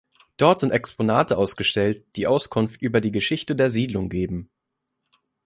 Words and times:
Dort 0.37 0.59
sind 0.59 0.71
Exponate 0.71 1.37
ausgestellt, 1.37 2.03
die 2.15 2.25
Auskunft 2.25 2.81
über 2.81 3.01
die 3.01 3.11
Geschichte 3.11 3.55
der 3.55 3.69
Siedlung 3.69 4.09
geben. 4.09 4.49